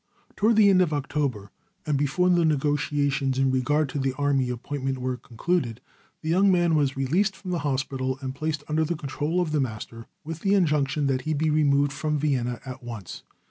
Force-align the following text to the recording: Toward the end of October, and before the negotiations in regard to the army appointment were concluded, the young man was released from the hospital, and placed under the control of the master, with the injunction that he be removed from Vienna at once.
Toward 0.35 0.55
the 0.55 0.67
end 0.67 0.81
of 0.81 0.93
October, 0.93 1.51
and 1.85 1.95
before 1.95 2.27
the 2.27 2.43
negotiations 2.43 3.37
in 3.37 3.51
regard 3.51 3.87
to 3.89 3.99
the 3.99 4.13
army 4.17 4.49
appointment 4.49 4.97
were 4.97 5.15
concluded, 5.15 5.79
the 6.23 6.29
young 6.29 6.51
man 6.51 6.73
was 6.73 6.97
released 6.97 7.35
from 7.35 7.51
the 7.51 7.59
hospital, 7.59 8.17
and 8.19 8.33
placed 8.33 8.63
under 8.67 8.83
the 8.83 8.95
control 8.95 9.39
of 9.39 9.51
the 9.51 9.61
master, 9.61 10.07
with 10.23 10.39
the 10.39 10.55
injunction 10.55 11.05
that 11.05 11.21
he 11.21 11.35
be 11.35 11.51
removed 11.51 11.93
from 11.93 12.17
Vienna 12.17 12.59
at 12.65 12.81
once. 12.81 13.21